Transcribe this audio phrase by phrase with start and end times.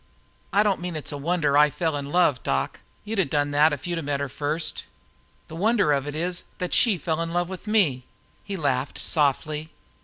[0.51, 3.71] I don't mean it's a wonder I fell in love, doc you'd 'a' done that
[3.71, 4.85] if you'd met her first.
[5.47, 8.05] The wonder of it is that she fell in love with me."
[8.43, 9.69] He laughed softly.